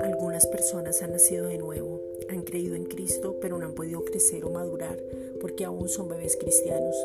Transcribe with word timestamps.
Algunas 0.00 0.46
personas 0.46 1.02
han 1.02 1.12
nacido 1.12 1.46
de 1.46 1.58
nuevo, 1.58 2.00
han 2.28 2.42
creído 2.42 2.74
en 2.74 2.84
Cristo, 2.84 3.36
pero 3.40 3.58
no 3.58 3.66
han 3.66 3.74
podido 3.74 4.04
crecer 4.04 4.44
o 4.44 4.50
madurar 4.50 4.98
porque 5.40 5.64
aún 5.64 5.88
son 5.88 6.08
bebés 6.08 6.36
cristianos. 6.36 6.96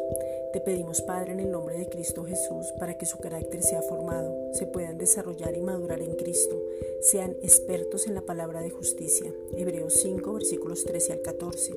Te 0.54 0.60
pedimos, 0.60 1.02
Padre, 1.02 1.32
en 1.32 1.40
el 1.40 1.50
nombre 1.50 1.78
de 1.78 1.88
Cristo 1.88 2.26
Jesús, 2.26 2.74
para 2.78 2.98
que 2.98 3.06
su 3.06 3.20
carácter 3.20 3.64
sea 3.64 3.82
formado, 3.82 4.36
se 4.54 4.66
puedan 4.66 4.98
desarrollar 4.98 5.56
y 5.56 5.62
madurar 5.62 6.02
en 6.02 6.16
Cristo, 6.16 6.62
sean 7.00 7.38
expertos 7.42 8.06
en 8.06 8.16
la 8.16 8.22
palabra 8.22 8.62
de 8.62 8.70
justicia, 8.70 9.32
Hebreos 9.56 9.94
5, 9.94 10.34
versículos 10.34 10.84
13 10.84 11.14
al 11.14 11.22
14, 11.22 11.74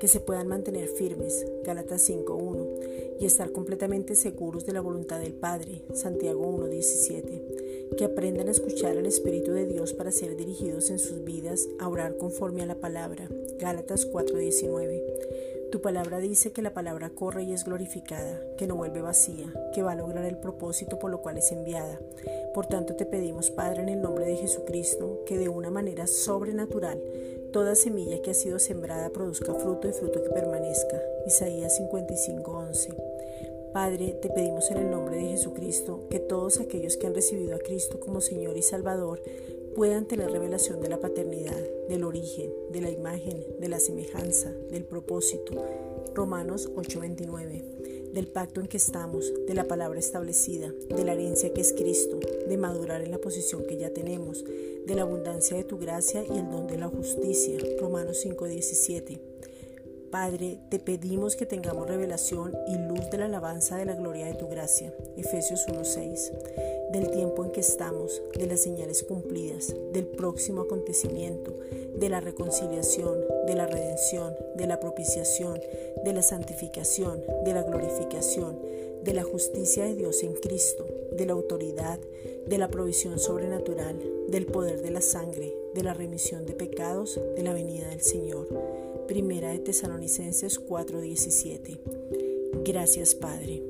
que 0.00 0.08
se 0.08 0.18
puedan 0.18 0.48
mantener 0.48 0.88
firmes, 0.88 1.46
Gálatas 1.64 2.10
5.1, 2.10 3.18
y 3.20 3.26
estar 3.26 3.52
completamente 3.52 4.16
seguros 4.16 4.66
de 4.66 4.72
la 4.72 4.80
voluntad 4.80 5.20
del 5.20 5.34
Padre, 5.34 5.82
Santiago 5.94 6.44
1.17, 6.44 7.94
que 7.96 8.04
aprendan 8.04 8.48
a 8.48 8.52
escuchar 8.52 8.96
al 8.96 9.06
Espíritu 9.06 9.52
de 9.52 9.66
Dios 9.66 9.92
para 9.92 10.10
ser 10.10 10.36
dirigidos 10.36 10.90
en 10.90 10.98
sus 10.98 11.22
vidas 11.22 11.68
a 11.78 11.88
orar 11.88 12.16
conforme 12.16 12.62
a 12.62 12.66
la 12.66 12.80
palabra, 12.80 13.28
Gálatas 13.60 14.10
4.19 14.10 15.57
tu 15.70 15.82
palabra 15.82 16.18
dice 16.18 16.52
que 16.52 16.62
la 16.62 16.72
palabra 16.72 17.10
corre 17.10 17.42
y 17.42 17.52
es 17.52 17.64
glorificada, 17.64 18.40
que 18.56 18.66
no 18.66 18.76
vuelve 18.76 19.02
vacía, 19.02 19.52
que 19.74 19.82
va 19.82 19.92
a 19.92 19.96
lograr 19.96 20.24
el 20.24 20.38
propósito 20.38 20.98
por 20.98 21.10
lo 21.10 21.20
cual 21.20 21.36
es 21.36 21.52
enviada. 21.52 22.00
Por 22.54 22.66
tanto 22.66 22.96
te 22.96 23.04
pedimos, 23.04 23.50
Padre, 23.50 23.82
en 23.82 23.90
el 23.90 24.00
nombre 24.00 24.24
de 24.24 24.36
Jesucristo, 24.36 25.22
que 25.26 25.36
de 25.36 25.50
una 25.50 25.70
manera 25.70 26.06
sobrenatural 26.06 27.02
toda 27.52 27.74
semilla 27.74 28.22
que 28.22 28.30
ha 28.30 28.34
sido 28.34 28.58
sembrada 28.58 29.10
produzca 29.10 29.52
fruto 29.54 29.88
y 29.88 29.92
fruto 29.92 30.22
que 30.22 30.30
permanezca. 30.30 31.02
Isaías 31.26 31.76
55:11. 31.76 32.94
Padre, 33.72 34.16
te 34.22 34.30
pedimos 34.30 34.70
en 34.70 34.78
el 34.78 34.90
nombre 34.90 35.16
de 35.16 35.28
Jesucristo 35.28 36.06
que 36.08 36.18
todos 36.18 36.60
aquellos 36.60 36.96
que 36.96 37.06
han 37.06 37.14
recibido 37.14 37.54
a 37.54 37.58
Cristo 37.58 38.00
como 38.00 38.22
Señor 38.22 38.56
y 38.56 38.62
Salvador 38.62 39.20
puedan 39.78 40.06
tener 40.06 40.32
revelación 40.32 40.80
de 40.80 40.88
la 40.88 40.98
paternidad, 40.98 41.56
del 41.88 42.02
origen, 42.02 42.50
de 42.72 42.80
la 42.80 42.90
imagen, 42.90 43.46
de 43.60 43.68
la 43.68 43.78
semejanza, 43.78 44.50
del 44.72 44.82
propósito. 44.82 45.54
Romanos 46.16 46.68
8:29 46.74 47.62
del 48.12 48.26
pacto 48.26 48.60
en 48.60 48.66
que 48.66 48.78
estamos, 48.78 49.32
de 49.46 49.54
la 49.54 49.68
palabra 49.68 50.00
establecida, 50.00 50.72
de 50.88 51.04
la 51.04 51.12
herencia 51.12 51.52
que 51.52 51.60
es 51.60 51.72
Cristo, 51.72 52.18
de 52.48 52.56
madurar 52.56 53.02
en 53.02 53.12
la 53.12 53.18
posición 53.18 53.66
que 53.66 53.76
ya 53.76 53.90
tenemos, 53.90 54.44
de 54.44 54.94
la 54.96 55.02
abundancia 55.02 55.56
de 55.56 55.62
tu 55.62 55.78
gracia 55.78 56.24
y 56.24 56.38
el 56.38 56.50
don 56.50 56.66
de 56.66 56.78
la 56.78 56.88
justicia. 56.88 57.58
Romanos 57.78 58.24
5:17. 58.24 59.27
Padre, 60.10 60.58
te 60.70 60.78
pedimos 60.78 61.36
que 61.36 61.46
tengamos 61.46 61.86
revelación 61.86 62.56
y 62.66 62.76
luz 62.76 63.10
de 63.10 63.18
la 63.18 63.26
alabanza 63.26 63.76
de 63.76 63.84
la 63.84 63.94
gloria 63.94 64.26
de 64.26 64.34
tu 64.34 64.48
gracia. 64.48 64.92
Efesios 65.16 65.66
1:6 65.68 66.32
del 66.90 67.10
tiempo 67.10 67.44
en 67.44 67.50
que 67.50 67.60
estamos, 67.60 68.22
de 68.34 68.46
las 68.46 68.60
señales 68.60 69.02
cumplidas, 69.02 69.74
del 69.92 70.06
próximo 70.06 70.62
acontecimiento, 70.62 71.54
de 71.94 72.08
la 72.08 72.20
reconciliación, 72.20 73.18
de 73.46 73.54
la 73.54 73.66
redención, 73.66 74.34
de 74.56 74.66
la 74.66 74.80
propiciación, 74.80 75.60
de 76.04 76.12
la 76.12 76.22
santificación, 76.22 77.22
de 77.44 77.52
la 77.52 77.62
glorificación, 77.62 78.58
de 79.04 79.12
la 79.12 79.22
justicia 79.22 79.84
de 79.84 79.96
Dios 79.96 80.22
en 80.22 80.32
Cristo, 80.34 80.86
de 81.12 81.26
la 81.26 81.34
autoridad, 81.34 81.98
de 82.46 82.58
la 82.58 82.68
provisión 82.68 83.18
sobrenatural, 83.18 83.98
del 84.28 84.46
poder 84.46 84.80
de 84.80 84.90
la 84.90 85.02
sangre, 85.02 85.54
de 85.74 85.82
la 85.82 85.94
remisión 85.94 86.46
de 86.46 86.54
pecados, 86.54 87.20
de 87.36 87.42
la 87.42 87.52
venida 87.52 87.88
del 87.88 88.00
Señor. 88.00 88.48
Primera 89.06 89.50
de 89.50 89.58
Tesalonicenses 89.58 90.58
4:17. 90.58 91.78
Gracias 92.64 93.14
Padre. 93.14 93.67